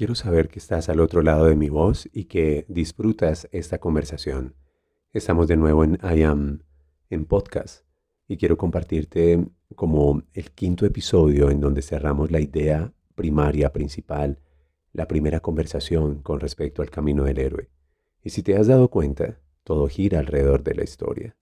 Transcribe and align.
Quiero 0.00 0.14
saber 0.14 0.48
que 0.48 0.58
estás 0.58 0.88
al 0.88 0.98
otro 0.98 1.20
lado 1.20 1.44
de 1.44 1.56
mi 1.56 1.68
voz 1.68 2.08
y 2.14 2.24
que 2.24 2.64
disfrutas 2.68 3.46
esta 3.52 3.80
conversación. 3.80 4.54
Estamos 5.12 5.46
de 5.46 5.58
nuevo 5.58 5.84
en 5.84 5.98
I 6.02 6.22
Am, 6.22 6.62
en 7.10 7.26
podcast, 7.26 7.84
y 8.26 8.38
quiero 8.38 8.56
compartirte 8.56 9.46
como 9.76 10.22
el 10.32 10.52
quinto 10.52 10.86
episodio 10.86 11.50
en 11.50 11.60
donde 11.60 11.82
cerramos 11.82 12.30
la 12.30 12.40
idea 12.40 12.94
primaria, 13.14 13.74
principal, 13.74 14.38
la 14.94 15.06
primera 15.06 15.40
conversación 15.40 16.22
con 16.22 16.40
respecto 16.40 16.80
al 16.80 16.88
camino 16.88 17.24
del 17.24 17.38
héroe. 17.38 17.68
Y 18.24 18.30
si 18.30 18.42
te 18.42 18.56
has 18.56 18.68
dado 18.68 18.88
cuenta, 18.88 19.38
todo 19.64 19.86
gira 19.86 20.20
alrededor 20.20 20.62
de 20.62 20.76
la 20.76 20.82
historia. 20.82 21.36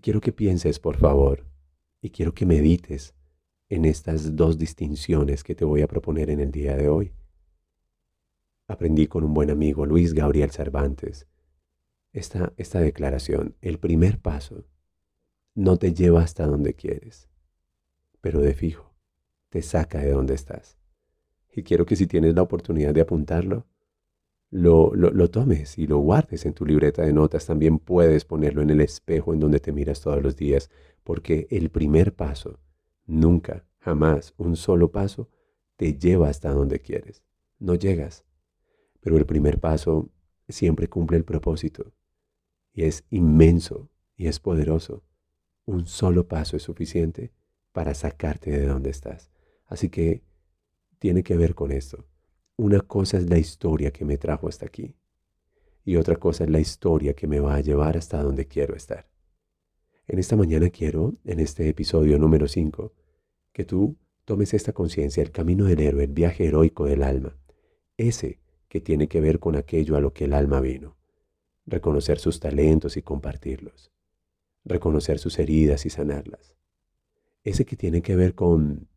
quiero 0.00 0.22
que 0.22 0.32
pienses, 0.32 0.78
por 0.78 0.96
favor, 0.96 1.44
y 2.00 2.08
quiero 2.08 2.32
que 2.32 2.46
medites 2.46 3.14
en 3.68 3.84
estas 3.84 4.36
dos 4.36 4.56
distinciones 4.56 5.44
que 5.44 5.54
te 5.54 5.66
voy 5.66 5.82
a 5.82 5.86
proponer 5.86 6.30
en 6.30 6.40
el 6.40 6.50
día 6.50 6.74
de 6.74 6.88
hoy. 6.88 7.12
Aprendí 8.68 9.06
con 9.06 9.22
un 9.22 9.32
buen 9.32 9.50
amigo, 9.50 9.86
Luis 9.86 10.12
Gabriel 10.12 10.50
Cervantes, 10.50 11.28
esta, 12.12 12.52
esta 12.56 12.80
declaración. 12.80 13.54
El 13.60 13.78
primer 13.78 14.20
paso 14.20 14.64
no 15.54 15.78
te 15.78 15.94
lleva 15.94 16.22
hasta 16.22 16.46
donde 16.46 16.74
quieres, 16.74 17.28
pero 18.20 18.40
de 18.40 18.54
fijo 18.54 18.94
te 19.48 19.62
saca 19.62 20.00
de 20.00 20.10
donde 20.10 20.34
estás. 20.34 20.78
Y 21.54 21.62
quiero 21.62 21.86
que 21.86 21.96
si 21.96 22.06
tienes 22.06 22.34
la 22.34 22.42
oportunidad 22.42 22.92
de 22.92 23.00
apuntarlo, 23.00 23.66
lo, 24.50 24.94
lo, 24.94 25.10
lo, 25.10 25.30
tomes 25.30 25.78
y 25.78 25.86
lo 25.86 25.98
guardes 25.98 26.44
en 26.44 26.52
tu 26.52 26.66
libreta 26.66 27.02
de 27.02 27.12
notas. 27.12 27.46
También 27.46 27.78
puedes 27.78 28.24
ponerlo 28.24 28.62
en 28.62 28.70
el 28.70 28.80
espejo 28.80 29.32
en 29.32 29.40
donde 29.40 29.60
te 29.60 29.72
miras 29.72 30.00
todos 30.00 30.22
los 30.22 30.36
días, 30.36 30.70
porque 31.02 31.46
el 31.50 31.70
primer 31.70 32.14
paso, 32.14 32.60
nunca, 33.06 33.64
jamás, 33.78 34.34
un 34.36 34.56
solo 34.56 34.90
paso, 34.90 35.30
te 35.76 35.96
lleva 35.96 36.28
hasta 36.28 36.50
donde 36.50 36.80
quieres. 36.80 37.22
No 37.58 37.74
llegas, 37.74 38.25
pero 39.06 39.18
el 39.18 39.24
primer 39.24 39.60
paso 39.60 40.10
siempre 40.48 40.88
cumple 40.88 41.16
el 41.16 41.24
propósito 41.24 41.92
y 42.72 42.82
es 42.82 43.04
inmenso 43.10 43.88
y 44.16 44.26
es 44.26 44.40
poderoso. 44.40 45.04
Un 45.64 45.86
solo 45.86 46.26
paso 46.26 46.56
es 46.56 46.64
suficiente 46.64 47.30
para 47.70 47.94
sacarte 47.94 48.50
de 48.50 48.66
donde 48.66 48.90
estás. 48.90 49.30
Así 49.66 49.90
que 49.90 50.24
tiene 50.98 51.22
que 51.22 51.36
ver 51.36 51.54
con 51.54 51.70
esto. 51.70 52.04
Una 52.56 52.80
cosa 52.80 53.18
es 53.18 53.30
la 53.30 53.38
historia 53.38 53.92
que 53.92 54.04
me 54.04 54.18
trajo 54.18 54.48
hasta 54.48 54.66
aquí 54.66 54.96
y 55.84 55.94
otra 55.94 56.16
cosa 56.16 56.42
es 56.42 56.50
la 56.50 56.58
historia 56.58 57.14
que 57.14 57.28
me 57.28 57.38
va 57.38 57.54
a 57.54 57.60
llevar 57.60 57.96
hasta 57.96 58.20
donde 58.20 58.48
quiero 58.48 58.74
estar. 58.74 59.08
En 60.08 60.18
esta 60.18 60.34
mañana 60.34 60.68
quiero, 60.70 61.14
en 61.24 61.38
este 61.38 61.68
episodio 61.68 62.18
número 62.18 62.48
5, 62.48 62.92
que 63.52 63.64
tú 63.64 63.96
tomes 64.24 64.52
esta 64.52 64.72
conciencia, 64.72 65.22
el 65.22 65.30
camino 65.30 65.66
del 65.66 65.78
héroe, 65.78 66.02
el 66.02 66.12
viaje 66.12 66.46
heroico 66.46 66.86
del 66.86 67.04
alma, 67.04 67.38
ese 67.96 68.40
tiene 68.80 69.08
que 69.08 69.20
ver 69.20 69.38
con 69.38 69.56
aquello 69.56 69.96
a 69.96 70.00
lo 70.00 70.12
que 70.12 70.24
el 70.24 70.32
alma 70.32 70.60
vino, 70.60 70.96
reconocer 71.66 72.18
sus 72.18 72.40
talentos 72.40 72.96
y 72.96 73.02
compartirlos, 73.02 73.92
reconocer 74.64 75.18
sus 75.18 75.38
heridas 75.38 75.86
y 75.86 75.90
sanarlas, 75.90 76.54
ese 77.44 77.64
que 77.64 77.76
tiene 77.76 78.02
que 78.02 78.16
ver 78.16 78.34
con 78.34 78.88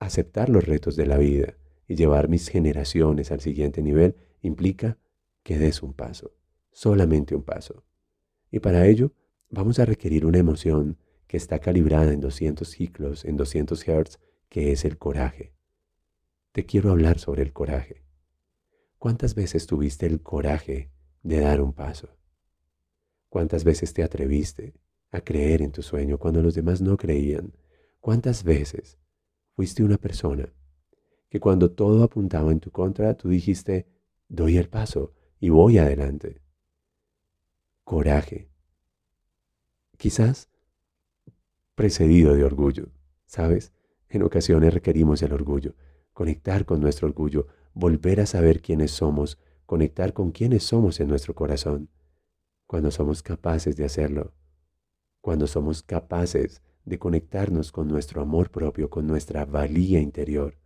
aceptar 0.00 0.48
los 0.48 0.64
retos 0.64 0.96
de 0.96 1.06
la 1.06 1.16
vida 1.16 1.54
y 1.86 1.94
llevar 1.94 2.28
mis 2.28 2.48
generaciones 2.48 3.30
al 3.30 3.40
siguiente 3.40 3.82
nivel 3.82 4.16
implica 4.40 4.98
que 5.42 5.58
des 5.58 5.82
un 5.82 5.92
paso, 5.92 6.32
solamente 6.72 7.34
un 7.34 7.42
paso. 7.42 7.84
Y 8.50 8.60
para 8.60 8.86
ello 8.86 9.12
vamos 9.48 9.78
a 9.78 9.84
requerir 9.84 10.26
una 10.26 10.38
emoción 10.38 10.98
que 11.26 11.36
está 11.36 11.60
calibrada 11.60 12.12
en 12.12 12.20
200 12.20 12.68
ciclos, 12.68 13.24
en 13.24 13.36
200 13.36 13.80
Hz, 13.82 14.18
que 14.48 14.72
es 14.72 14.84
el 14.84 14.98
coraje. 14.98 15.54
Te 16.52 16.66
quiero 16.66 16.90
hablar 16.90 17.18
sobre 17.18 17.42
el 17.42 17.52
coraje. 17.52 18.01
¿Cuántas 19.02 19.34
veces 19.34 19.66
tuviste 19.66 20.06
el 20.06 20.22
coraje 20.22 20.92
de 21.24 21.40
dar 21.40 21.60
un 21.60 21.72
paso? 21.72 22.16
¿Cuántas 23.28 23.64
veces 23.64 23.92
te 23.92 24.04
atreviste 24.04 24.74
a 25.10 25.20
creer 25.20 25.60
en 25.60 25.72
tu 25.72 25.82
sueño 25.82 26.18
cuando 26.18 26.40
los 26.40 26.54
demás 26.54 26.80
no 26.80 26.96
creían? 26.96 27.52
¿Cuántas 27.98 28.44
veces 28.44 29.00
fuiste 29.56 29.82
una 29.82 29.98
persona 29.98 30.54
que 31.28 31.40
cuando 31.40 31.72
todo 31.72 32.04
apuntaba 32.04 32.52
en 32.52 32.60
tu 32.60 32.70
contra, 32.70 33.16
tú 33.16 33.28
dijiste, 33.28 33.88
doy 34.28 34.56
el 34.56 34.68
paso 34.68 35.12
y 35.40 35.48
voy 35.48 35.78
adelante? 35.78 36.40
Coraje. 37.82 38.50
Quizás 39.96 40.48
precedido 41.74 42.36
de 42.36 42.44
orgullo, 42.44 42.92
¿sabes? 43.26 43.72
En 44.08 44.22
ocasiones 44.22 44.72
requerimos 44.72 45.22
el 45.22 45.32
orgullo, 45.32 45.74
conectar 46.12 46.64
con 46.64 46.80
nuestro 46.80 47.08
orgullo, 47.08 47.48
volver 47.74 48.20
a 48.20 48.26
saber 48.26 48.60
quiénes 48.60 48.90
somos, 48.90 49.38
conectar 49.66 50.12
con 50.12 50.30
quiénes 50.30 50.64
somos 50.64 51.00
en 51.00 51.08
nuestro 51.08 51.34
corazón. 51.34 51.88
Cuando 52.66 52.90
somos 52.90 53.22
capaces 53.22 53.76
de 53.76 53.84
hacerlo, 53.84 54.34
cuando 55.20 55.46
somos 55.46 55.82
capaces 55.82 56.62
de 56.84 56.98
conectarnos 56.98 57.70
con 57.70 57.88
nuestro 57.88 58.20
amor 58.22 58.50
propio, 58.50 58.90
con 58.90 59.06
nuestra 59.06 59.44
valía 59.44 60.00
interior, 60.00 60.58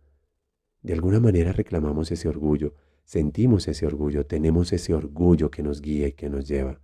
de 0.81 0.93
alguna 0.93 1.19
manera 1.19 1.51
reclamamos 1.51 2.11
ese 2.11 2.27
orgullo, 2.27 2.73
sentimos 3.03 3.67
ese 3.67 3.85
orgullo, 3.85 4.25
tenemos 4.25 4.73
ese 4.73 4.93
orgullo 4.93 5.51
que 5.51 5.63
nos 5.63 5.81
guía 5.81 6.07
y 6.07 6.13
que 6.13 6.29
nos 6.29 6.47
lleva. 6.47 6.81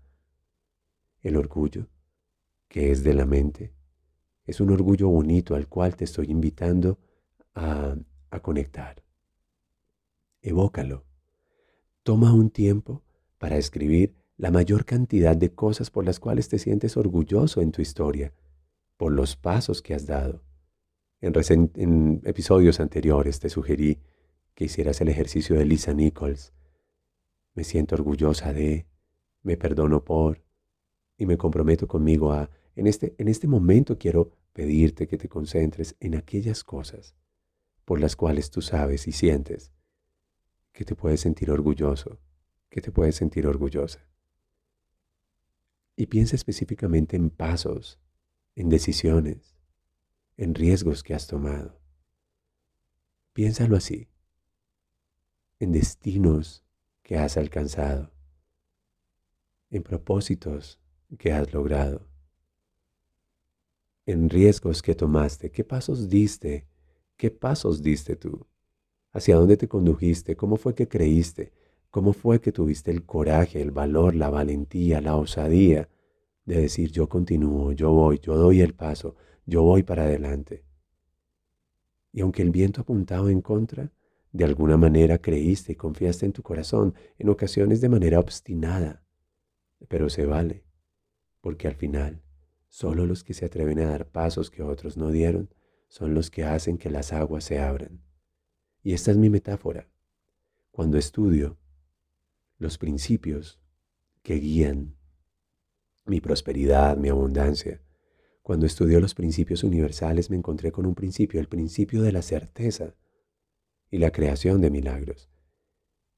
El 1.22 1.38
orgullo, 1.38 1.88
que 2.68 2.92
es 2.92 3.04
de 3.04 3.14
la 3.14 3.26
mente, 3.26 3.74
es 4.46 4.60
un 4.60 4.72
orgullo 4.72 5.08
bonito 5.08 5.56
al 5.56 5.68
cual 5.68 5.96
te 5.96 6.04
estoy 6.04 6.30
invitando 6.30 7.00
a, 7.56 7.96
a 8.30 8.40
conectar 8.42 9.03
evócalo. 10.44 11.06
Toma 12.04 12.34
un 12.34 12.52
tiempo 12.52 13.02
para 13.40 13.58
escribir 13.58 14.14
la 14.38 14.52
mayor 14.52 14.86
cantidad 14.86 15.36
de 15.36 15.54
cosas 15.54 15.90
por 15.90 16.06
las 16.06 16.20
cuales 16.20 16.50
te 16.50 16.60
sientes 16.60 16.98
orgulloso 16.98 17.62
en 17.62 17.72
tu 17.72 17.82
historia, 17.82 18.34
por 18.98 19.12
los 19.12 19.36
pasos 19.36 19.82
que 19.82 19.94
has 19.94 20.06
dado. 20.06 20.44
En, 21.22 22.22
episodios 22.26 22.80
anteriores 22.80 23.40
te 23.40 23.50
sugerí 23.50 24.00
que 24.54 24.66
hicieras 24.66 25.00
el 25.02 25.08
ejercicio 25.08 25.58
de 25.58 25.66
Lisa 25.66 25.94
Nichols. 25.94 26.54
Me 27.56 27.64
siento 27.64 27.96
orgullosa 27.96 28.52
de, 28.52 28.86
me 29.42 29.56
perdono 29.56 30.04
por, 30.04 30.44
y 31.18 31.26
me 31.26 31.38
comprometo 31.38 31.88
conmigo 31.88 32.34
a, 32.34 32.50
en 32.76 32.88
este, 32.88 33.16
en 33.18 33.30
este 33.30 33.48
momento 33.48 33.98
quiero 33.98 34.32
pedirte 34.52 35.08
que 35.08 35.18
te 35.18 35.30
concentres 35.30 35.96
en 36.00 36.16
aquellas 36.16 36.64
cosas 36.64 37.16
por 37.86 38.00
las 38.00 38.16
cuales 38.16 38.50
tú 38.50 38.62
sabes 38.62 39.08
y 39.08 39.12
sientes 39.12 39.73
que 40.74 40.84
te 40.84 40.96
puedes 40.96 41.22
sentir 41.22 41.52
orgulloso, 41.52 42.20
que 42.70 42.82
te 42.82 42.92
puedes 42.92 43.16
sentir 43.16 43.48
orgullosa. 43.48 44.10
Y 45.96 46.08
piensa 46.08 46.36
específicamente 46.36 47.16
en 47.16 47.30
pasos, 47.30 48.00
en 48.56 48.70
decisiones, 48.70 49.56
en 50.36 50.56
riesgos 50.56 51.04
que 51.04 51.14
has 51.14 51.28
tomado. 51.28 51.80
Piénsalo 53.34 53.78
así, 53.78 54.10
en 55.60 55.72
destinos 55.72 56.64
que 57.04 57.18
has 57.18 57.38
alcanzado, 57.38 58.12
en 59.70 59.84
propósitos 59.84 60.80
que 61.20 61.32
has 61.32 61.54
logrado, 61.54 62.08
en 64.08 64.30
riesgos 64.30 64.82
que 64.82 64.96
tomaste, 64.96 65.52
qué 65.52 65.64
pasos 65.64 66.10
diste, 66.10 66.68
qué 67.16 67.30
pasos 67.30 67.84
diste 67.84 68.16
tú 68.16 68.48
hacia 69.14 69.36
dónde 69.36 69.58
te 69.58 69.68
condujiste, 69.68 70.36
cómo 70.36 70.58
fue 70.58 70.76
que 70.76 70.88
creíste, 70.88 71.54
cómo 71.90 72.14
fue 72.14 72.42
que 72.42 72.52
tuviste 72.52 72.92
el 72.92 73.06
coraje, 73.06 73.62
el 73.62 73.72
valor, 73.72 74.16
la 74.16 74.30
valentía, 74.30 75.00
la 75.00 75.16
osadía 75.16 75.88
de 76.46 76.62
decir 76.62 76.92
yo 76.92 77.08
continúo, 77.08 77.72
yo 77.72 77.92
voy, 77.92 78.20
yo 78.20 78.36
doy 78.36 78.62
el 78.62 78.74
paso, 78.74 79.16
yo 79.46 79.62
voy 79.64 79.84
para 79.84 80.04
adelante. 80.04 80.66
Y 82.12 82.22
aunque 82.22 82.42
el 82.42 82.52
viento 82.52 82.82
apuntaba 82.82 83.32
en 83.32 83.42
contra, 83.42 83.92
De 84.36 84.44
alguna 84.44 84.78
manera 84.78 85.20
creíste 85.20 85.74
y 85.74 85.76
confiaste 85.76 86.26
en 86.26 86.34
tu 86.34 86.42
corazón, 86.42 86.96
en 87.20 87.30
ocasiones 87.30 87.82
de 87.82 87.90
manera 87.90 88.20
obstinada, 88.20 89.04
pero 89.88 90.10
se 90.10 90.26
vale, 90.26 90.64
porque 91.40 91.68
al 91.68 91.76
final 91.76 92.24
solo 92.68 93.06
los 93.06 93.24
que 93.24 93.36
se 93.36 93.46
atreven 93.46 93.80
a 93.80 93.86
dar 93.86 94.08
pasos 94.08 94.50
que 94.50 94.64
otros 94.64 94.98
no 94.98 95.12
dieron 95.12 95.54
son 95.88 96.16
los 96.16 96.32
que 96.32 96.46
hacen 96.46 96.80
que 96.80 96.90
las 96.90 97.14
aguas 97.14 97.44
se 97.44 97.60
abran. 97.60 98.02
Y 98.84 98.94
esta 98.94 99.12
es 99.12 99.18
mi 99.18 99.30
metáfora. 99.30 99.88
Cuando 100.72 100.98
estudio 100.98 101.58
los 102.58 102.78
principios 102.78 103.60
que 104.22 104.36
guían 104.36 104.98
mi 106.06 106.20
prosperidad, 106.20 106.98
mi 106.98 107.08
abundancia, 107.08 107.82
cuando 108.42 108.66
estudio 108.66 109.00
los 109.00 109.16
principios 109.16 109.64
universales 109.64 110.30
me 110.30 110.36
encontré 110.36 110.74
con 110.74 110.86
un 110.86 110.96
principio, 110.96 111.40
el 111.40 111.48
principio 111.48 112.02
de 112.02 112.12
la 112.12 112.22
certeza 112.22 112.94
y 113.90 114.00
la 114.00 114.12
creación 114.12 114.60
de 114.60 114.70
milagros. 114.70 115.30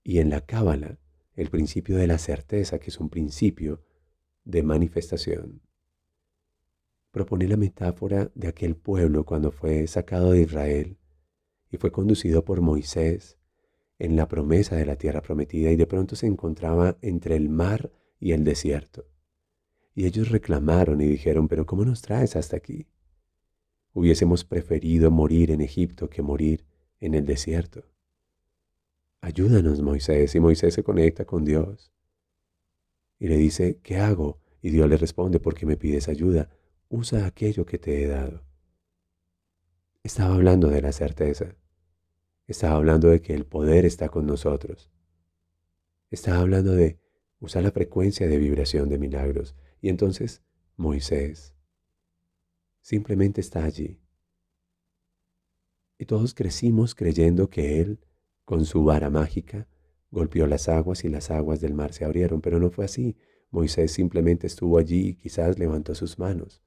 Y 0.04 0.18
en 0.18 0.32
la 0.32 0.42
Cábala, 0.42 0.98
el 1.36 1.50
principio 1.50 1.98
de 1.98 2.08
la 2.08 2.18
certeza, 2.18 2.80
que 2.80 2.90
es 2.90 3.00
un 3.00 3.10
principio 3.10 3.86
de 4.44 4.64
manifestación. 4.64 5.62
Propone 7.12 7.48
la 7.48 7.58
metáfora 7.58 8.32
de 8.34 8.48
aquel 8.48 8.76
pueblo 8.76 9.24
cuando 9.24 9.52
fue 9.52 9.86
sacado 9.86 10.32
de 10.32 10.42
Israel 10.42 10.98
y 11.72 11.78
fue 11.78 11.92
conducido 11.92 12.44
por 12.46 12.62
Moisés 12.62 13.38
en 14.00 14.16
la 14.16 14.28
promesa 14.28 14.76
de 14.76 14.86
la 14.86 14.98
tierra 14.98 15.22
prometida 15.22 15.72
y 15.72 15.76
de 15.76 15.88
pronto 15.88 16.16
se 16.16 16.28
encontraba 16.28 16.98
entre 17.02 17.36
el 17.36 17.50
mar 17.50 17.92
y 18.20 18.32
el 18.34 18.44
desierto. 18.44 19.06
Y 19.94 20.06
ellos 20.06 20.30
reclamaron 20.30 21.00
y 21.02 21.06
dijeron, 21.06 21.48
pero 21.48 21.66
¿cómo 21.66 21.86
nos 21.86 22.02
traes 22.02 22.36
hasta 22.36 22.58
aquí? 22.58 22.88
Hubiésemos 23.94 24.44
preferido 24.44 25.10
morir 25.10 25.52
en 25.52 25.62
Egipto 25.62 26.10
que 26.10 26.22
morir 26.22 26.66
en 27.00 27.14
el 27.14 27.26
desierto. 27.26 27.86
Ayúdanos, 29.22 29.82
Moisés. 29.82 30.36
Y 30.36 30.40
Moisés 30.40 30.74
se 30.74 30.84
conecta 30.84 31.26
con 31.26 31.46
Dios. 31.46 31.94
Y 33.18 33.28
le 33.28 33.38
dice, 33.38 33.80
¿qué 33.82 33.98
hago? 33.98 34.42
Y 34.62 34.70
Dios 34.70 34.90
le 34.90 34.98
responde, 34.98 35.40
porque 35.40 35.66
me 35.66 35.78
pides 35.78 36.10
ayuda. 36.10 36.50
Usa 36.90 37.26
aquello 37.26 37.66
que 37.66 37.80
te 37.80 38.04
he 38.04 38.08
dado. 38.08 38.44
Estaba 40.06 40.36
hablando 40.36 40.68
de 40.68 40.84
la 40.84 40.92
certeza. 40.92 41.56
Estaba 42.46 42.75
hablando 42.75 43.10
de 43.10 43.24
que 43.24 43.34
el 43.34 43.48
poder 43.48 43.86
está 43.86 44.07
con 44.07 44.28
nosotros. 44.28 44.92
Estaba 46.12 46.42
hablando 46.42 46.74
de 46.74 47.00
usar 47.40 47.63
la 47.63 47.72
frecuencia 47.72 48.28
de 48.28 48.38
vibración 48.38 48.88
de 48.88 49.00
milagros. 49.00 49.56
Y 49.81 49.90
entonces 49.90 50.44
Moisés 50.78 51.56
simplemente 52.81 53.42
está 53.42 53.63
allí 53.63 54.00
y 55.98 56.06
todos 56.06 56.36
crecimos 56.36 56.94
creyendo 56.94 57.50
que 57.50 57.81
Él, 57.81 57.98
con 58.44 58.63
su 58.66 58.84
vara 58.84 59.10
mágica, 59.10 59.68
golpeó 60.12 60.46
las 60.46 60.69
aguas 60.69 61.04
y 61.04 61.10
las 61.10 61.31
aguas 61.31 61.62
del 61.62 61.74
mar 61.74 61.94
se 61.94 62.06
abrieron, 62.06 62.42
pero 62.42 62.60
no 62.60 62.69
fue 62.69 62.86
así. 62.86 63.18
Moisés 63.50 63.92
simplemente 63.92 64.46
estuvo 64.46 64.78
allí 64.78 65.07
y 65.07 65.16
quizás 65.16 65.57
levantó 65.57 65.96
sus 65.96 66.19
manos. 66.19 66.62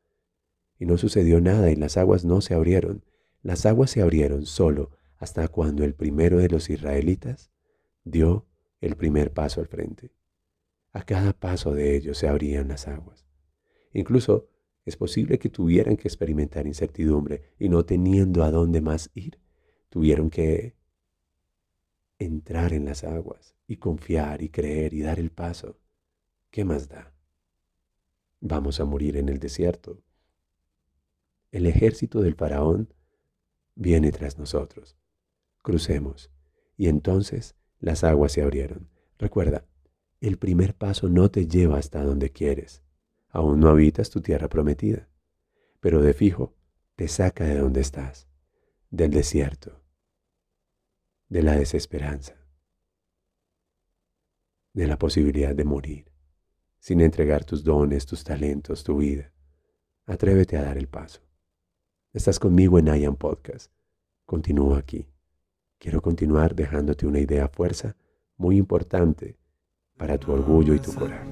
Y 0.77 0.87
no 0.87 0.99
sucedió 0.99 1.41
nada 1.41 1.71
y 1.71 1.77
las 1.77 1.97
aguas 1.97 2.25
no 2.25 2.41
se 2.41 2.55
abrieron. 2.55 3.05
Las 3.43 3.67
aguas 3.67 3.91
se 3.91 4.03
abrieron 4.03 4.47
solo 4.47 4.91
hasta 5.17 5.49
cuando 5.49 5.85
el 5.85 5.95
primero 5.95 6.39
de 6.39 6.49
los 6.49 6.71
israelitas 6.71 7.51
dio 8.05 8.47
el 8.81 8.97
primer 8.97 9.33
paso 9.33 9.61
al 9.61 9.67
frente. 9.67 10.13
A 10.93 11.03
cada 11.05 11.33
paso 11.33 11.75
de 11.75 11.97
ellos 11.97 12.19
se 12.19 12.29
abrían 12.29 12.69
las 12.69 12.89
aguas. 12.89 13.27
Incluso 13.93 14.49
es 14.85 14.97
posible 14.97 15.39
que 15.39 15.51
tuvieran 15.51 15.97
que 15.97 16.09
experimentar 16.09 16.67
incertidumbre 16.67 17.43
y 17.59 17.69
no 17.69 17.85
teniendo 17.85 18.43
a 18.43 18.51
dónde 18.51 18.81
más 18.81 19.11
ir, 19.15 19.39
tuvieron 19.91 20.31
que 20.31 20.77
entrar 22.19 22.73
en 22.73 22.85
las 22.85 23.05
aguas 23.05 23.55
y 23.67 23.77
confiar 23.77 24.43
y 24.43 24.49
creer 24.49 24.95
y 24.95 25.03
dar 25.03 25.19
el 25.19 25.31
paso. 25.31 25.79
¿Qué 26.51 26.65
más 26.65 26.89
da? 26.89 27.13
Vamos 28.41 28.81
a 28.81 28.85
morir 28.85 29.17
en 29.17 29.29
el 29.29 29.39
desierto. 29.39 30.03
El 31.51 31.67
ejército 31.67 32.21
del 32.21 32.35
faraón 32.35 32.93
viene 33.79 34.11
tras 34.11 34.39
nosotros. 34.39 34.97
Crucemos. 35.63 36.31
Y 36.77 36.89
entonces 36.89 37.55
las 37.79 38.05
aguas 38.05 38.33
se 38.33 38.43
abrieron. 38.43 38.91
Recuerda, 39.19 39.65
el 40.21 40.37
primer 40.37 40.75
paso 40.75 41.09
no 41.09 41.31
te 41.31 41.47
lleva 41.47 41.79
hasta 41.79 42.03
donde 42.03 42.31
quieres. 42.31 42.83
Aún 43.31 43.61
no 43.61 43.69
habitas 43.69 44.11
tu 44.11 44.21
tierra 44.21 44.49
prometida, 44.49 45.09
pero 45.81 46.03
de 46.03 46.13
fijo 46.13 46.55
te 46.97 47.09
saca 47.09 47.45
de 47.45 47.59
donde 47.59 47.81
estás, 47.81 48.29
del 48.91 49.13
desierto, 49.13 49.81
de 51.29 51.43
la 51.43 51.55
desesperanza, 51.57 52.35
de 54.73 54.87
la 54.87 54.99
posibilidad 54.99 55.55
de 55.55 55.65
morir, 55.65 56.11
sin 56.81 57.01
entregar 57.01 57.45
tus 57.45 57.63
dones, 57.63 58.07
tus 58.07 58.25
talentos, 58.25 58.83
tu 58.83 58.99
vida. 58.99 59.33
Atrévete 60.07 60.57
a 60.57 60.63
dar 60.63 60.79
el 60.79 60.89
paso. 60.89 61.28
Estás 62.15 62.39
conmigo 62.39 62.79
en 62.79 62.87
IAM 62.87 63.17
Podcast. 63.17 63.71
Continúo 64.25 64.77
aquí. 64.77 65.07
Quiero 65.79 66.01
continuar 66.01 66.55
dejándote 66.55 67.07
una 67.07 67.19
idea 67.19 67.49
fuerza 67.49 67.97
muy 68.39 68.57
importante 68.57 69.37
para 69.99 70.17
tu 70.17 70.33
orgullo 70.33 70.73
y 70.75 70.79
tu 70.79 70.95
coraje. 70.95 71.29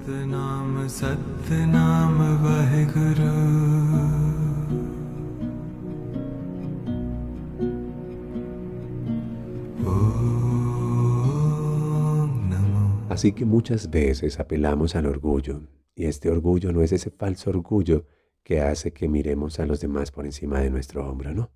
Así 13.09 13.33
que 13.33 13.47
muchas 13.47 13.89
veces 13.89 14.39
apelamos 14.39 14.95
al 14.95 15.07
orgullo, 15.07 15.63
y 15.95 16.05
este 16.05 16.29
orgullo 16.29 16.71
no 16.71 16.83
es 16.83 16.93
ese 16.93 17.09
falso 17.09 17.49
orgullo 17.49 18.05
que 18.47 18.61
hace 18.61 18.93
que 18.93 19.09
miremos 19.09 19.59
a 19.59 19.67
los 19.67 19.81
demás 19.81 20.13
por 20.13 20.25
encima 20.25 20.61
de 20.61 20.71
nuestro 20.71 21.05
hombro, 21.05 21.35
no. 21.35 21.51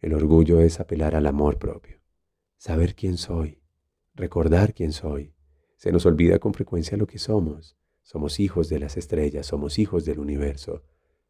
El 0.00 0.12
orgullo 0.12 0.60
es 0.60 0.78
apelar 0.78 1.16
al 1.16 1.26
amor 1.26 1.58
propio, 1.58 1.96
saber 2.58 2.94
quién 2.94 3.16
soy, 3.16 3.62
recordar 4.14 4.74
quién 4.74 4.92
soy, 4.92 5.32
se 5.78 5.92
nos 5.92 6.04
olvida 6.04 6.38
con 6.40 6.52
frecuencia 6.52 6.98
lo 6.98 7.06
que 7.06 7.18
somos. 7.18 7.78
Somos 8.02 8.38
hijos 8.38 8.68
de 8.68 8.80
las 8.80 8.98
estrellas, 8.98 9.46
somos 9.46 9.78
hijos 9.78 10.04
del 10.04 10.18
universo. 10.18 10.82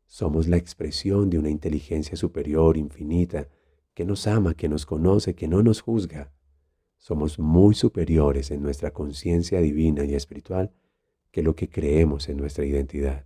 Somos 0.07 0.49
la 0.49 0.57
expresión 0.57 1.31
de 1.31 1.39
una 1.39 1.51
inteligencia 1.51 2.17
superior, 2.17 2.77
infinita, 2.77 3.49
que 3.95 4.05
nos 4.05 4.27
ama, 4.27 4.55
que 4.55 4.69
nos 4.69 4.87
conoce, 4.87 5.37
que 5.37 5.47
no 5.47 5.63
nos 5.63 5.83
juzga. 5.83 6.33
Somos 6.99 7.39
muy 7.39 7.77
superiores 7.77 8.51
en 8.51 8.61
nuestra 8.61 8.93
conciencia 8.93 9.61
divina 9.61 10.05
y 10.05 10.15
espiritual 10.15 10.73
que 11.31 11.45
lo 11.45 11.55
que 11.55 11.69
creemos 11.69 12.29
en 12.29 12.39
nuestra 12.39 12.65
identidad. 12.65 13.25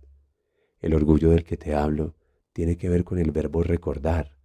El 0.81 0.93
orgullo 0.93 1.31
del 1.31 1.43
que 1.43 1.57
te 1.57 1.75
hablo 1.75 2.15
tiene 2.53 2.77
que 2.77 2.89
ver 2.89 3.03
con 3.03 3.19
el 3.19 3.31
verbo 3.31 3.63
recordar, 3.63 4.37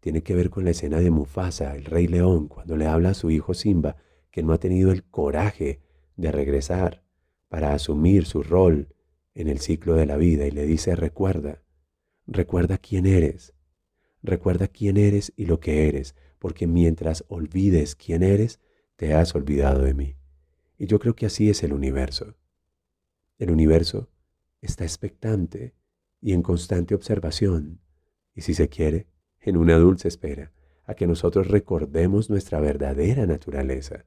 tiene 0.00 0.22
que 0.22 0.34
ver 0.34 0.50
con 0.50 0.64
la 0.64 0.70
escena 0.70 1.00
de 1.00 1.10
Mufasa, 1.10 1.74
el 1.74 1.84
rey 1.86 2.06
león, 2.06 2.46
cuando 2.46 2.76
le 2.76 2.86
habla 2.86 3.10
a 3.10 3.14
su 3.14 3.30
hijo 3.30 3.54
Simba, 3.54 3.96
que 4.30 4.42
no 4.42 4.52
ha 4.52 4.58
tenido 4.58 4.92
el 4.92 5.02
coraje 5.04 5.80
de 6.16 6.30
regresar 6.30 7.04
para 7.48 7.72
asumir 7.72 8.26
su 8.26 8.42
rol 8.42 8.94
en 9.34 9.48
el 9.48 9.60
ciclo 9.60 9.94
de 9.94 10.06
la 10.06 10.16
vida 10.16 10.46
y 10.46 10.50
le 10.50 10.66
dice, 10.66 10.94
recuerda, 10.94 11.62
recuerda 12.26 12.78
quién 12.78 13.06
eres, 13.06 13.54
recuerda 14.22 14.68
quién 14.68 14.96
eres 14.96 15.32
y 15.36 15.46
lo 15.46 15.58
que 15.58 15.88
eres, 15.88 16.14
porque 16.38 16.66
mientras 16.66 17.24
olvides 17.28 17.94
quién 17.94 18.22
eres, 18.22 18.60
te 18.96 19.14
has 19.14 19.34
olvidado 19.34 19.82
de 19.82 19.94
mí. 19.94 20.16
Y 20.78 20.86
yo 20.86 20.98
creo 20.98 21.16
que 21.16 21.26
así 21.26 21.48
es 21.48 21.62
el 21.62 21.72
universo. 21.72 22.36
El 23.38 23.50
universo 23.50 24.08
está 24.64 24.84
expectante 24.84 25.74
y 26.20 26.32
en 26.32 26.42
constante 26.42 26.94
observación, 26.94 27.80
y 28.34 28.42
si 28.42 28.54
se 28.54 28.68
quiere, 28.68 29.06
en 29.40 29.56
una 29.56 29.76
dulce 29.76 30.08
espera, 30.08 30.52
a 30.84 30.94
que 30.94 31.06
nosotros 31.06 31.48
recordemos 31.48 32.30
nuestra 32.30 32.60
verdadera 32.60 33.26
naturaleza. 33.26 34.06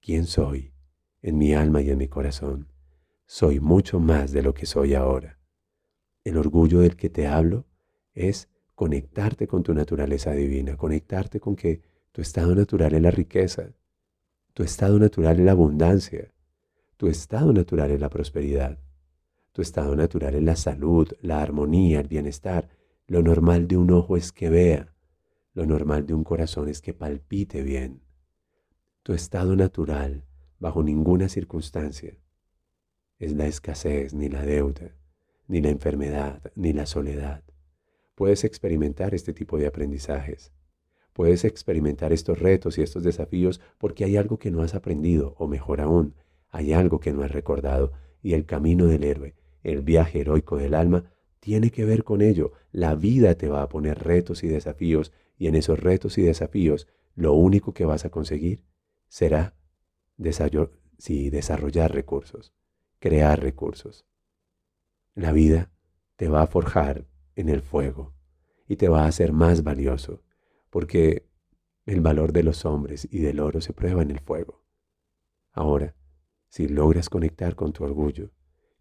¿Quién 0.00 0.26
soy? 0.26 0.72
en 1.22 1.38
mi 1.38 1.54
alma 1.54 1.82
y 1.82 1.90
en 1.90 1.98
mi 1.98 2.08
corazón. 2.08 2.68
Soy 3.26 3.60
mucho 3.60 4.00
más 4.00 4.32
de 4.32 4.42
lo 4.42 4.54
que 4.54 4.66
soy 4.66 4.94
ahora. 4.94 5.38
El 6.24 6.36
orgullo 6.36 6.80
del 6.80 6.96
que 6.96 7.10
te 7.10 7.26
hablo 7.26 7.66
es 8.14 8.48
conectarte 8.74 9.46
con 9.46 9.62
tu 9.62 9.74
naturaleza 9.74 10.32
divina, 10.32 10.76
conectarte 10.76 11.40
con 11.40 11.56
que 11.56 11.82
tu 12.12 12.22
estado 12.22 12.54
natural 12.54 12.94
es 12.94 13.02
la 13.02 13.10
riqueza, 13.10 13.72
tu 14.52 14.62
estado 14.62 14.98
natural 14.98 15.38
es 15.38 15.44
la 15.44 15.52
abundancia, 15.52 16.32
tu 16.96 17.06
estado 17.06 17.52
natural 17.52 17.90
es 17.90 18.00
la 18.00 18.08
prosperidad, 18.08 18.78
tu 19.52 19.62
estado 19.62 19.96
natural 19.96 20.34
es 20.34 20.42
la 20.42 20.56
salud, 20.56 21.08
la 21.20 21.42
armonía, 21.42 22.00
el 22.00 22.08
bienestar. 22.08 22.68
Lo 23.06 23.22
normal 23.22 23.66
de 23.66 23.76
un 23.76 23.90
ojo 23.90 24.16
es 24.16 24.30
que 24.32 24.48
vea, 24.48 24.94
lo 25.52 25.66
normal 25.66 26.06
de 26.06 26.14
un 26.14 26.22
corazón 26.22 26.68
es 26.68 26.80
que 26.80 26.94
palpite 26.94 27.62
bien. 27.62 28.02
Tu 29.02 29.12
estado 29.12 29.56
natural 29.56 30.24
bajo 30.60 30.82
ninguna 30.82 31.28
circunstancia 31.28 32.16
es 33.18 33.32
la 33.34 33.46
escasez, 33.46 34.14
ni 34.14 34.28
la 34.28 34.42
deuda, 34.42 34.96
ni 35.48 35.60
la 35.60 35.68
enfermedad, 35.70 36.40
ni 36.54 36.72
la 36.72 36.86
soledad. 36.86 37.42
Puedes 38.14 38.44
experimentar 38.44 39.14
este 39.14 39.34
tipo 39.34 39.58
de 39.58 39.66
aprendizajes. 39.66 40.52
Puedes 41.12 41.44
experimentar 41.44 42.12
estos 42.12 42.38
retos 42.38 42.78
y 42.78 42.82
estos 42.82 43.02
desafíos 43.02 43.60
porque 43.78 44.04
hay 44.04 44.16
algo 44.16 44.38
que 44.38 44.50
no 44.50 44.62
has 44.62 44.74
aprendido, 44.74 45.34
o 45.38 45.48
mejor 45.48 45.80
aún, 45.80 46.14
hay 46.48 46.72
algo 46.72 47.00
que 47.00 47.12
no 47.12 47.22
has 47.22 47.32
recordado, 47.32 47.92
y 48.22 48.34
el 48.34 48.46
camino 48.46 48.86
del 48.86 49.04
héroe, 49.04 49.34
el 49.62 49.82
viaje 49.82 50.20
heroico 50.20 50.56
del 50.56 50.74
alma, 50.74 51.04
tiene 51.40 51.70
que 51.70 51.84
ver 51.84 52.04
con 52.04 52.22
ello. 52.22 52.52
La 52.72 52.94
vida 52.94 53.34
te 53.34 53.48
va 53.48 53.62
a 53.62 53.68
poner 53.68 53.98
retos 53.98 54.44
y 54.44 54.48
desafíos, 54.48 55.12
y 55.36 55.46
en 55.46 55.54
esos 55.54 55.80
retos 55.80 56.18
y 56.18 56.22
desafíos, 56.22 56.86
lo 57.14 57.32
único 57.32 57.72
que 57.72 57.84
vas 57.84 58.04
a 58.04 58.10
conseguir 58.10 58.64
será 59.08 59.54
desarrollar 60.16 61.92
recursos, 61.92 62.52
crear 62.98 63.40
recursos. 63.40 64.06
La 65.14 65.32
vida 65.32 65.70
te 66.16 66.28
va 66.28 66.42
a 66.42 66.46
forjar 66.46 67.06
en 67.36 67.48
el 67.48 67.62
fuego 67.62 68.14
y 68.68 68.76
te 68.76 68.88
va 68.88 69.04
a 69.04 69.06
hacer 69.06 69.32
más 69.32 69.64
valioso, 69.64 70.22
porque 70.68 71.26
el 71.86 72.00
valor 72.00 72.32
de 72.32 72.42
los 72.42 72.64
hombres 72.64 73.08
y 73.10 73.20
del 73.20 73.40
oro 73.40 73.60
se 73.60 73.72
prueba 73.72 74.02
en 74.02 74.10
el 74.10 74.20
fuego. 74.20 74.62
Ahora, 75.52 75.96
si 76.48 76.68
logras 76.68 77.08
conectar 77.08 77.56
con 77.56 77.72
tu 77.72 77.84
orgullo, 77.84 78.30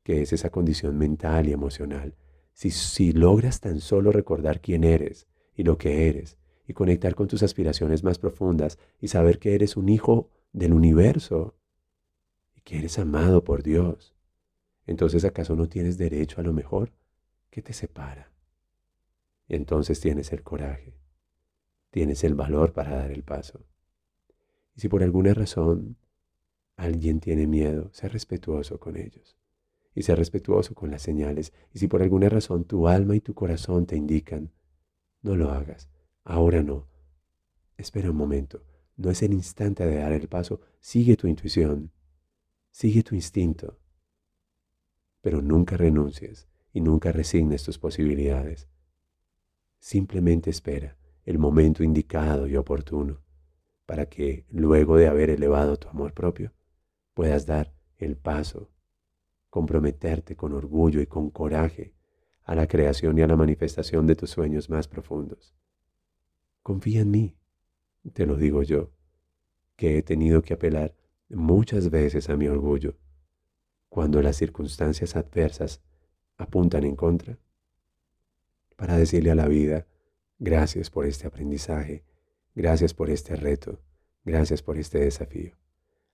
que 0.09 0.23
es 0.23 0.33
esa 0.33 0.49
condición 0.49 0.97
mental 0.97 1.47
y 1.47 1.51
emocional, 1.51 2.15
si, 2.51 2.71
si 2.71 3.11
logras 3.11 3.59
tan 3.59 3.79
solo 3.79 4.11
recordar 4.11 4.59
quién 4.59 4.83
eres 4.83 5.27
y 5.55 5.61
lo 5.61 5.77
que 5.77 6.09
eres, 6.09 6.39
y 6.65 6.73
conectar 6.73 7.13
con 7.13 7.27
tus 7.27 7.43
aspiraciones 7.43 8.03
más 8.03 8.17
profundas 8.17 8.79
y 8.99 9.09
saber 9.09 9.37
que 9.37 9.53
eres 9.53 9.77
un 9.77 9.87
hijo 9.87 10.31
del 10.51 10.73
universo 10.73 11.55
y 12.55 12.61
que 12.61 12.79
eres 12.79 12.97
amado 12.97 13.43
por 13.43 13.61
Dios, 13.61 14.15
entonces 14.87 15.25
¿acaso 15.25 15.55
no 15.55 15.69
tienes 15.69 15.99
derecho 15.99 16.41
a 16.41 16.43
lo 16.43 16.53
mejor? 16.53 16.91
¿Qué 17.51 17.61
te 17.61 17.73
separa? 17.73 18.31
Entonces 19.47 19.99
tienes 19.99 20.33
el 20.33 20.41
coraje, 20.41 20.95
tienes 21.91 22.23
el 22.23 22.33
valor 22.33 22.73
para 22.73 22.95
dar 22.95 23.11
el 23.11 23.21
paso. 23.21 23.63
Y 24.75 24.81
si 24.81 24.89
por 24.89 25.03
alguna 25.03 25.35
razón 25.35 25.97
alguien 26.77 27.19
tiene 27.19 27.45
miedo, 27.45 27.91
sé 27.93 28.09
respetuoso 28.09 28.79
con 28.79 28.97
ellos. 28.97 29.35
Y 29.95 30.03
sé 30.03 30.15
respetuoso 30.15 30.75
con 30.75 30.91
las 30.91 31.01
señales. 31.01 31.53
Y 31.73 31.79
si 31.79 31.87
por 31.87 32.01
alguna 32.01 32.29
razón 32.29 32.65
tu 32.65 32.87
alma 32.87 33.15
y 33.15 33.21
tu 33.21 33.33
corazón 33.33 33.85
te 33.85 33.95
indican, 33.95 34.51
no 35.21 35.35
lo 35.35 35.51
hagas. 35.51 35.89
Ahora 36.23 36.63
no. 36.63 36.87
Espera 37.77 38.11
un 38.11 38.17
momento. 38.17 38.63
No 38.97 39.09
es 39.09 39.21
el 39.23 39.33
instante 39.33 39.85
de 39.85 39.95
dar 39.95 40.11
el 40.11 40.27
paso. 40.27 40.61
Sigue 40.79 41.15
tu 41.15 41.27
intuición. 41.27 41.91
Sigue 42.71 43.03
tu 43.03 43.15
instinto. 43.15 43.79
Pero 45.21 45.41
nunca 45.41 45.75
renuncies 45.75 46.47
y 46.73 46.81
nunca 46.81 47.11
resignes 47.11 47.63
tus 47.63 47.77
posibilidades. 47.77 48.67
Simplemente 49.79 50.49
espera 50.49 50.97
el 51.25 51.37
momento 51.37 51.83
indicado 51.83 52.47
y 52.47 52.55
oportuno 52.55 53.21
para 53.85 54.07
que, 54.07 54.45
luego 54.51 54.97
de 54.97 55.07
haber 55.07 55.29
elevado 55.29 55.77
tu 55.77 55.87
amor 55.89 56.13
propio, 56.13 56.53
puedas 57.13 57.45
dar 57.45 57.73
el 57.97 58.17
paso, 58.17 58.69
comprometerte 59.49 60.35
con 60.35 60.53
orgullo 60.53 61.01
y 61.01 61.07
con 61.07 61.29
coraje 61.29 61.93
a 62.43 62.55
la 62.55 62.67
creación 62.67 63.17
y 63.17 63.21
a 63.21 63.27
la 63.27 63.35
manifestación 63.35 64.07
de 64.07 64.15
tus 64.15 64.31
sueños 64.31 64.69
más 64.69 64.87
profundos. 64.87 65.55
Confía 66.63 67.01
en 67.01 67.11
mí, 67.11 67.37
te 68.13 68.25
lo 68.25 68.35
digo 68.35 68.63
yo, 68.63 68.91
que 69.75 69.97
he 69.97 70.03
tenido 70.03 70.41
que 70.41 70.53
apelar 70.53 70.95
muchas 71.29 71.89
veces 71.89 72.29
a 72.29 72.35
mi 72.35 72.47
orgullo 72.47 72.97
cuando 73.87 74.21
las 74.21 74.35
circunstancias 74.35 75.15
adversas 75.15 75.81
apuntan 76.37 76.83
en 76.83 76.95
contra, 76.95 77.37
para 78.75 78.97
decirle 78.97 79.31
a 79.31 79.35
la 79.35 79.47
vida, 79.47 79.87
gracias 80.37 80.89
por 80.89 81.05
este 81.05 81.27
aprendizaje, 81.27 82.05
gracias 82.55 82.93
por 82.93 83.09
este 83.09 83.35
reto, 83.35 83.81
gracias 84.23 84.61
por 84.61 84.77
este 84.77 84.99
desafío. 84.99 85.57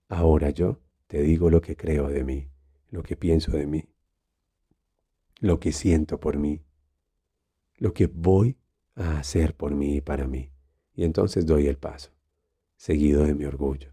Ahora 0.08 0.50
yo 0.50 0.82
te 1.08 1.22
digo 1.22 1.50
lo 1.50 1.62
que 1.62 1.76
creo 1.76 2.08
de 2.08 2.24
mí, 2.24 2.50
lo 2.90 3.04
que 3.04 3.16
pienso 3.16 3.52
de 3.52 3.68
mí, 3.68 3.86
lo 5.40 5.60
que 5.60 5.72
siento 5.72 6.20
por 6.20 6.38
mí, 6.38 6.64
lo 7.78 7.94
que 7.94 8.08
voy 8.08 8.58
a 8.96 9.20
hacer 9.20 9.56
por 9.56 9.76
mí 9.76 9.98
y 9.98 10.02
para 10.02 10.28
mí. 10.28 10.52
Y 10.94 11.04
entonces 11.04 11.46
doy 11.46 11.68
el 11.68 11.78
paso, 11.78 12.12
seguido 12.78 13.26
de 13.26 13.36
mi 13.36 13.46
orgullo, 13.46 13.92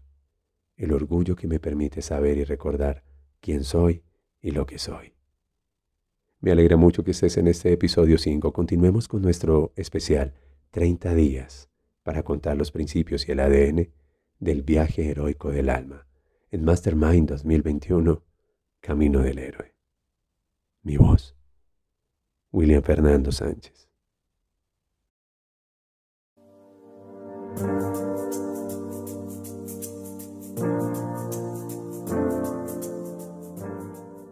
el 0.77 0.93
orgullo 0.93 1.35
que 1.35 1.47
me 1.47 1.59
permite 1.59 2.01
saber 2.01 2.37
y 2.37 2.43
recordar 2.43 3.03
quién 3.41 3.63
soy 3.63 4.03
y 4.41 4.51
lo 4.51 4.65
que 4.65 4.79
soy. 4.79 5.13
Me 6.39 6.51
alegra 6.51 6.75
mucho 6.75 7.03
que 7.03 7.11
estés 7.11 7.37
en 7.37 7.47
este 7.47 7.71
episodio 7.71 8.17
5. 8.17 8.51
Continuemos 8.51 9.07
con 9.07 9.21
nuestro 9.21 9.71
especial 9.77 10.33
30 10.71 11.15
días 11.15 11.69
para 12.03 12.23
contar 12.23 12.57
los 12.57 12.71
principios 12.71 13.27
y 13.27 13.31
el 13.31 13.39
ADN 13.39 13.93
del 14.39 14.61
viaje 14.61 15.09
heroico 15.09 15.51
del 15.51 15.69
alma 15.69 16.05
en 16.51 16.65
Mastermind 16.65 17.29
2021, 17.29 18.21
Camino 18.85 19.21
del 19.21 19.39
Héroe. 19.39 19.73
Mi 20.81 20.97
voz, 20.97 21.37
William 22.51 22.83
Fernando 22.83 23.31
Sánchez. 23.31 23.87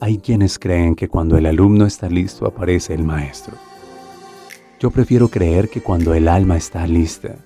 Hay 0.02 0.18
quienes 0.18 0.60
creen 0.60 0.96
que 0.96 1.08
cuando 1.08 1.38
el 1.38 1.46
alumno 1.46 1.86
está 1.86 2.10
listo 2.10 2.46
aparece 2.46 2.94
el 2.94 3.06
maestro. 3.06 3.56
Yo 4.82 4.92
prefiero 4.92 5.30
creer 5.30 5.70
que 5.70 5.82
cuando 5.82 6.14
el 6.14 6.28
alma 6.28 6.58
está 6.58 6.86
lista, 6.88 7.38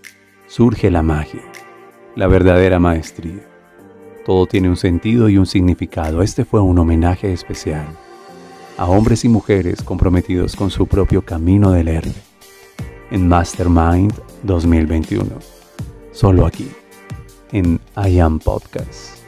surge 0.48 0.90
la 0.90 1.04
magia, 1.04 1.44
la 2.16 2.26
verdadera 2.26 2.80
maestría. 2.80 3.55
Todo 4.26 4.48
tiene 4.48 4.70
un 4.70 4.78
sentido 4.78 5.30
y 5.30 5.38
un 5.38 5.46
significado. 5.46 6.24
Este 6.24 6.46
fue 6.46 6.60
un 6.60 6.80
homenaje 6.80 7.32
especial 7.32 7.86
a 8.78 8.86
hombres 8.88 9.24
y 9.24 9.30
mujeres 9.30 9.82
comprometidos 9.82 10.56
con 10.56 10.70
su 10.70 10.88
propio 10.88 11.22
camino 11.22 11.72
del 11.72 11.88
héroe 11.88 12.14
en 13.12 13.28
Mastermind 13.28 14.14
2021. 14.44 15.30
Solo 16.12 16.46
aquí, 16.46 16.70
en 17.52 17.80
I 17.96 18.20
Am 18.20 18.40
Podcast. 18.40 19.25